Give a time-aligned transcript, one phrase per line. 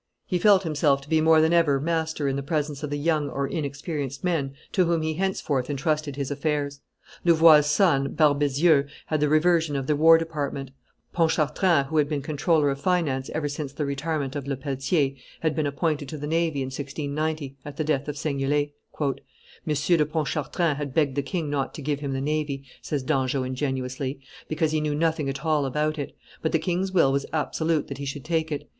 [0.25, 3.29] He felt himself to be more than ever master in the presence of the young
[3.29, 6.79] or inexperienced men to whom he henceforth intrusted his affairs.
[7.23, 10.71] Louvois' son, Barbezieux, had the reversion of the war department;
[11.13, 15.67] Pontchartrain, who had been comptroller of finance ever since the retirement of Lepelletier, had been
[15.67, 18.71] appointed to the navy in 1690, at the death of Seignelay.
[18.99, 19.15] "M.
[19.85, 24.19] de Pontchartrain had begged the king not to give him the navy," says Dangeau ingenuously,
[24.47, 27.99] "because he knew nothing at all about it; but the king's will was absolute that
[27.99, 28.67] he should take it.